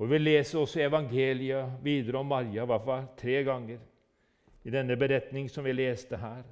Og 0.00 0.08
Vi 0.10 0.18
leser 0.18 0.58
også 0.58 0.80
evangeliet 0.80 1.72
videre 1.84 2.18
om 2.18 2.26
Maria, 2.26 2.62
i 2.62 2.66
hvert 2.66 3.18
tre 3.20 3.42
ganger, 3.44 3.78
i 4.64 4.70
denne 4.72 4.96
beretning 4.96 5.50
som 5.50 5.64
vi 5.64 5.72
leste 5.72 6.16
her. 6.16 6.42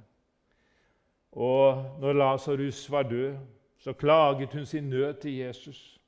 Og 1.31 1.97
når 2.01 2.13
Lasarus 2.13 2.91
var 2.91 3.03
død, 3.09 3.37
så 3.77 3.93
klaget 3.93 4.53
hun 4.53 4.65
sin 4.65 4.89
nød 4.89 5.13
til 5.21 5.37
Jesus. 5.37 6.01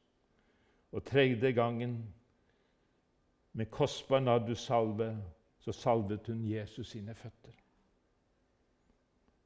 Og 0.91 1.03
tredje 1.03 1.51
gangen, 1.51 2.13
med 3.53 3.65
kostbar 3.65 4.19
nardussalve, 4.19 5.17
så 5.59 5.71
salvet 5.71 6.27
hun 6.27 6.45
Jesus 6.45 6.87
sine 6.87 7.15
føtter. 7.15 7.51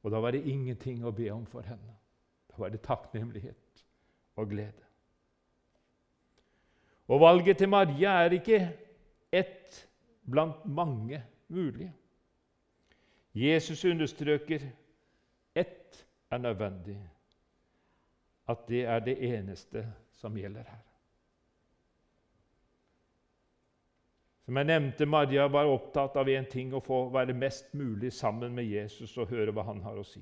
Og 0.04 0.12
da 0.12 0.20
var 0.20 0.32
det 0.32 0.46
ingenting 0.46 1.06
å 1.06 1.12
be 1.12 1.32
om 1.34 1.46
for 1.46 1.66
henne. 1.66 1.96
Da 2.52 2.58
var 2.58 2.70
det 2.70 2.84
takknemlighet 2.86 3.86
og 4.36 4.50
glede. 4.50 4.85
Og 7.08 7.22
valget 7.22 7.58
til 7.58 7.70
Maria 7.70 8.16
er 8.26 8.34
ikke 8.34 8.62
ett 9.32 9.90
blant 10.32 10.66
mange 10.66 11.24
mulige. 11.48 11.94
Jesus 13.36 13.86
understreker 13.86 14.60
ett 15.56 16.08
er 16.32 16.38
nødvendig, 16.38 16.98
at 18.48 18.68
det 18.68 18.86
er 18.86 19.00
det 19.00 19.18
eneste 19.36 19.86
som 20.12 20.38
gjelder 20.38 20.64
her. 20.64 20.82
Som 24.46 24.58
jeg 24.58 24.66
nevnte, 24.66 25.06
Maria 25.06 25.48
var 25.50 25.66
opptatt 25.66 26.16
av 26.22 26.30
én 26.30 26.46
ting 26.50 26.74
å 26.74 26.82
få 26.86 27.08
være 27.14 27.34
mest 27.34 27.74
mulig 27.74 28.12
sammen 28.14 28.54
med 28.54 28.70
Jesus 28.70 29.18
og 29.18 29.34
høre 29.34 29.52
hva 29.52 29.66
han 29.66 29.82
har 29.82 29.98
å 29.98 30.06
si. 30.06 30.22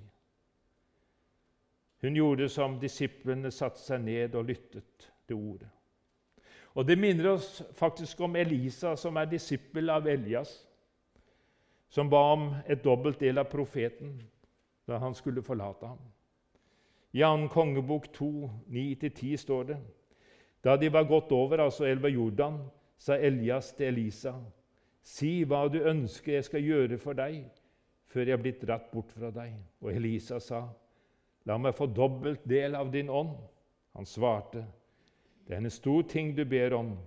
Hun 2.04 2.16
gjorde 2.16 2.48
som 2.50 2.80
disiplene 2.80 3.52
satte 3.52 3.84
seg 3.84 4.02
ned 4.04 4.36
og 4.36 4.48
lyttet 4.48 5.10
til 5.28 5.36
ordet. 5.40 5.70
Og 6.74 6.88
Det 6.88 6.98
minner 6.98 7.30
oss 7.36 7.62
faktisk 7.78 8.22
om 8.22 8.36
Elisa, 8.36 8.96
som 8.96 9.18
er 9.18 9.30
disippel 9.30 9.90
av 9.90 10.08
Elias, 10.08 10.68
som 11.90 12.10
ba 12.10 12.22
om 12.34 12.48
et 12.68 12.84
dobbelt 12.84 13.20
del 13.20 13.38
av 13.38 13.46
profeten 13.52 14.16
da 14.88 14.98
han 14.98 15.14
skulle 15.14 15.44
forlate 15.46 15.88
ham. 15.88 16.00
I 17.14 17.22
2. 17.22 17.48
kongebok 17.54 18.08
2, 18.14 18.50
9-10 18.70 19.36
står 19.38 19.64
det 19.64 19.78
da 20.64 20.78
de 20.78 20.90
var 20.90 21.04
gått 21.04 21.32
over, 21.32 21.60
altså 21.60 21.86
elva 21.86 22.08
Jordan, 22.08 22.62
sa 22.98 23.18
Elias 23.20 23.74
til 23.76 23.90
Elisa, 23.92 24.32
si 25.04 25.44
hva 25.44 25.66
du 25.68 25.82
ønsker 25.84 26.38
jeg 26.38 26.46
skal 26.48 26.64
gjøre 26.64 26.98
for 26.98 27.20
deg, 27.20 27.42
før 28.08 28.30
jeg 28.30 28.38
er 28.38 28.42
blitt 28.42 28.62
dratt 28.64 28.86
bort 28.94 29.12
fra 29.12 29.32
deg. 29.36 29.58
Og 29.84 29.92
Elisa 29.92 30.40
sa, 30.40 30.62
la 31.44 31.58
meg 31.60 31.76
få 31.76 31.90
dobbelt 31.92 32.46
del 32.48 32.78
av 32.80 32.94
din 32.94 33.12
ånd. 33.12 33.36
Han 33.98 34.08
svarte, 34.08 34.64
det 35.48 35.56
er 35.56 35.64
en 35.64 35.70
stor 35.70 36.02
ting 36.02 36.38
du 36.38 36.46
ber 36.46 36.74
om. 36.74 36.98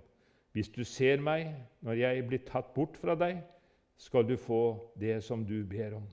Hvis 0.51 0.69
du 0.69 0.83
ser 0.83 1.21
meg 1.21 1.53
når 1.81 1.93
jeg 2.01 2.27
blir 2.27 2.43
tatt 2.45 2.73
bort 2.73 2.97
fra 2.97 3.15
deg, 3.15 3.41
skal 3.97 4.27
du 4.27 4.37
få 4.37 4.91
det 4.99 5.23
som 5.23 5.45
du 5.45 5.63
ber 5.65 5.97
om. 5.97 6.05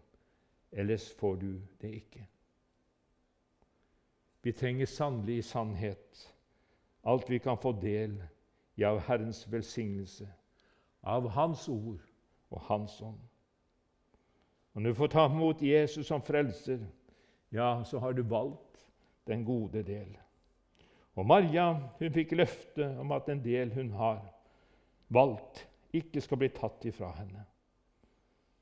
Ellers 0.72 1.12
får 1.18 1.36
du 1.36 1.50
det 1.80 1.90
ikke. 2.00 2.26
Vi 4.42 4.52
trenger 4.52 4.86
sannelig 4.86 5.38
i 5.38 5.42
sannhet 5.42 6.34
alt 7.04 7.30
vi 7.30 7.38
kan 7.38 7.58
få 7.58 7.72
del 7.72 8.22
i 8.74 8.84
av 8.84 8.98
Herrens 8.98 9.44
velsignelse, 9.52 10.28
av 11.00 11.28
Hans 11.28 11.68
ord 11.68 12.00
og 12.50 12.60
Hans 12.60 13.00
ånd. 13.02 13.20
Og 14.74 14.82
Når 14.82 14.90
du 14.90 14.94
får 14.94 15.06
ta 15.06 15.26
imot 15.26 15.62
Jesus 15.62 16.06
som 16.06 16.22
frelser, 16.22 16.86
ja, 17.52 17.84
så 17.84 17.98
har 17.98 18.12
du 18.12 18.22
valgt 18.22 18.86
den 19.26 19.44
gode 19.44 19.82
del. 19.82 20.16
Og 21.14 21.26
Maria 21.26 21.72
hun 21.98 22.12
fikk 22.12 22.32
løfte 22.34 22.88
om 22.98 23.12
at 23.14 23.28
en 23.30 23.42
del 23.44 23.72
hun 23.74 23.90
har 23.90 24.22
valgt, 25.14 25.68
ikke 25.94 26.20
skal 26.20 26.40
bli 26.40 26.48
tatt 26.50 26.84
ifra 26.90 27.12
henne. 27.14 27.44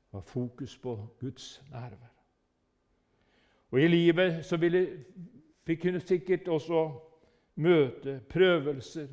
Det 0.05 0.19
var 0.19 0.21
fokus 0.21 0.77
på 0.77 0.95
Guds 1.19 1.63
nærvær. 1.71 2.11
Og 3.71 3.81
I 3.81 3.87
livet 3.87 4.45
så 4.45 4.57
ville, 4.57 4.83
fikk 5.65 5.87
hun 5.89 5.99
sikkert 5.99 6.47
også 6.47 6.83
møte 7.55 8.19
prøvelser 8.29 9.07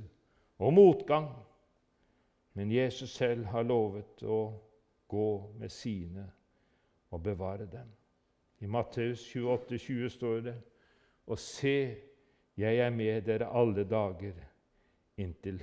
og 0.58 0.72
motgang. 0.72 1.30
Men 2.54 2.72
Jesus 2.72 3.14
selv 3.16 3.46
har 3.48 3.64
lovet 3.64 4.20
å 4.22 4.40
gå 5.08 5.30
med 5.58 5.72
sine 5.72 6.26
og 7.10 7.22
bevare 7.22 7.64
dem. 7.72 7.88
I 8.60 8.66
Matteus 8.66 9.24
28, 9.32 9.78
20 9.78 10.10
står 10.10 10.40
det 10.40 10.54
Og 11.26 11.38
se, 11.38 11.96
jeg 12.60 12.82
er 12.84 12.90
med 12.94 13.24
dere 13.26 13.48
alle 13.56 13.84
dager 13.88 14.36
inntil 15.20 15.62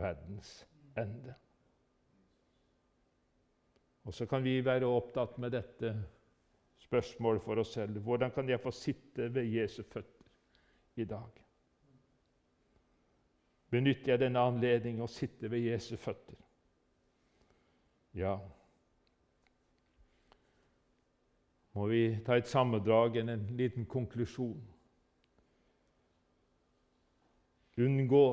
verdens 0.00 0.50
ende. 0.98 1.34
Og 4.02 4.14
så 4.14 4.26
kan 4.26 4.42
vi 4.42 4.56
være 4.64 4.88
opptatt 4.88 5.38
med 5.38 5.54
dette 5.54 5.94
spørsmålet 6.82 7.42
for 7.44 7.62
oss 7.62 7.76
selv. 7.78 8.00
Hvordan 8.02 8.34
kan 8.34 8.48
jeg 8.50 8.60
få 8.60 8.74
sitte 8.74 9.30
ved 9.34 9.46
Jesu 9.46 9.82
føtter 9.82 10.26
i 10.96 11.04
dag? 11.04 11.42
benytter 13.72 14.12
jeg 14.12 14.20
denne 14.20 14.40
anledningen 14.44 15.04
å 15.04 15.10
sitte 15.10 15.48
ved 15.50 15.64
Jesu 15.64 15.94
føtter. 15.96 16.36
Ja 18.12 18.36
Må 21.72 21.86
vi 21.88 22.02
ta 22.26 22.36
et 22.36 22.50
sammendrag 22.50 23.16
en 23.16 23.46
liten 23.56 23.86
konklusjon? 23.88 24.60
Unngå 27.82 28.26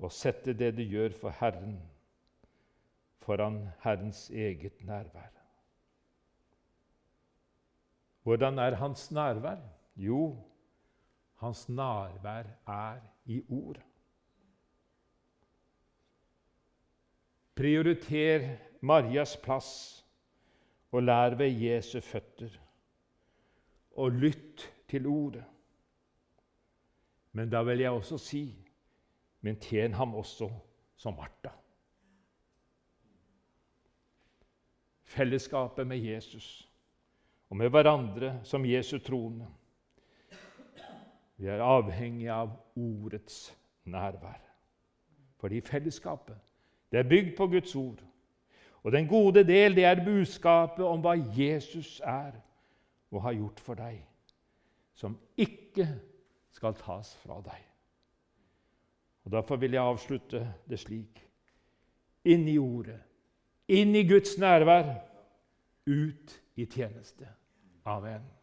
å 0.00 0.10
sette 0.14 0.54
det 0.56 0.72
du 0.78 0.82
gjør 0.84 1.12
for 1.20 1.36
Herren, 1.40 1.76
foran 3.20 3.60
Herrens 3.84 4.28
eget 4.30 4.80
nærvær. 4.86 5.32
Hvordan 8.24 8.58
er 8.58 8.78
Hans 8.80 9.10
nærvær? 9.10 9.60
Jo, 9.96 10.36
Hans 11.40 11.68
nærvær 11.68 12.48
er 12.66 13.00
i 13.24 13.40
ord. 13.48 13.80
Prioriter 17.56 18.46
Marias 18.80 19.36
plass 19.36 19.70
og 20.92 21.02
lær 21.02 21.34
ved 21.36 21.60
Jesu 21.60 22.00
føtter. 22.00 22.52
Og 23.96 24.12
lytt 24.12 24.64
til 24.88 25.06
ordet. 25.06 25.44
Men 27.32 27.50
da 27.50 27.62
vil 27.62 27.78
jeg 27.78 27.90
også 27.90 28.18
si 28.18 28.44
men 29.40 29.56
tjen 29.60 29.94
ham 29.94 30.14
også 30.14 30.50
som 30.96 31.16
Martha. 31.16 31.52
Fellesskapet 35.02 35.86
med 35.86 35.98
Jesus 35.98 36.68
og 37.50 37.56
med 37.56 37.70
hverandre 37.70 38.40
som 38.44 38.64
Jesu 38.64 38.98
troende. 38.98 39.46
vi 41.36 41.46
er 41.46 41.62
avhengig 41.64 42.28
av 42.28 42.50
ordets 42.76 43.56
nærvær. 43.84 44.40
Fordi 45.40 45.60
fellesskapet 45.60 46.36
det 46.92 46.98
er 46.98 47.08
bygd 47.08 47.36
på 47.36 47.46
Guds 47.46 47.74
ord. 47.76 48.02
Og 48.82 48.92
den 48.92 49.08
gode 49.08 49.44
del 49.44 49.76
det 49.76 49.84
er 49.84 50.04
budskapet 50.04 50.84
om 50.84 51.00
hva 51.00 51.14
Jesus 51.16 52.00
er 52.04 52.32
og 53.10 53.22
har 53.22 53.32
gjort 53.32 53.60
for 53.60 53.74
deg, 53.74 54.04
som 54.94 55.18
ikke 55.36 55.88
skal 56.50 56.74
tas 56.74 57.12
fra 57.22 57.40
deg. 57.44 57.66
Og 59.24 59.32
Derfor 59.32 59.56
vil 59.56 59.76
jeg 59.76 59.82
avslutte 59.82 60.42
det 60.68 60.80
slik. 60.80 61.20
Inn 62.24 62.48
i 62.48 62.58
Ordet, 62.58 62.98
inn 63.68 63.94
i 63.96 64.04
Guds 64.08 64.36
nærvær, 64.38 64.90
ut 65.86 66.34
i 66.56 66.66
tjeneste. 66.66 67.28
Amen. 67.84 68.39